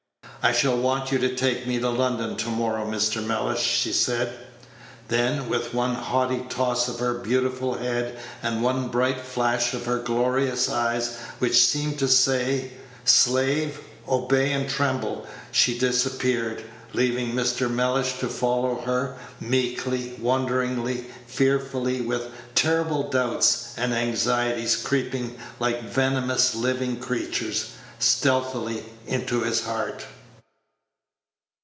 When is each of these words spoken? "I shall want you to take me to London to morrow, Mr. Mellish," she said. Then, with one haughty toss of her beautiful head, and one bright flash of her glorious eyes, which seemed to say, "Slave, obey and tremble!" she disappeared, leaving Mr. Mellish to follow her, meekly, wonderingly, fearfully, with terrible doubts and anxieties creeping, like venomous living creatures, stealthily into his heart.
"I 0.43 0.51
shall 0.53 0.75
want 0.75 1.11
you 1.11 1.19
to 1.19 1.35
take 1.35 1.67
me 1.67 1.77
to 1.77 1.89
London 1.91 2.35
to 2.37 2.49
morrow, 2.49 2.83
Mr. 2.89 3.23
Mellish," 3.23 3.61
she 3.61 3.93
said. 3.93 4.39
Then, 5.07 5.47
with 5.47 5.75
one 5.75 5.93
haughty 5.93 6.43
toss 6.49 6.87
of 6.87 6.97
her 6.97 7.13
beautiful 7.13 7.75
head, 7.75 8.17
and 8.41 8.63
one 8.63 8.87
bright 8.87 9.21
flash 9.21 9.75
of 9.75 9.85
her 9.85 9.99
glorious 9.99 10.67
eyes, 10.67 11.17
which 11.37 11.61
seemed 11.63 11.99
to 11.99 12.07
say, 12.07 12.71
"Slave, 13.05 13.81
obey 14.09 14.51
and 14.51 14.67
tremble!" 14.67 15.27
she 15.51 15.77
disappeared, 15.77 16.63
leaving 16.91 17.33
Mr. 17.33 17.69
Mellish 17.69 18.17
to 18.17 18.27
follow 18.27 18.81
her, 18.81 19.19
meekly, 19.39 20.15
wonderingly, 20.19 21.05
fearfully, 21.27 22.01
with 22.01 22.31
terrible 22.55 23.11
doubts 23.11 23.75
and 23.77 23.93
anxieties 23.93 24.75
creeping, 24.75 25.37
like 25.59 25.83
venomous 25.83 26.55
living 26.55 26.99
creatures, 26.99 27.73
stealthily 27.99 28.83
into 29.05 29.41
his 29.41 29.61
heart. 29.65 30.03